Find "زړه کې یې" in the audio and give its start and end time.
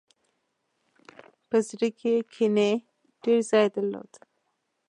1.67-2.21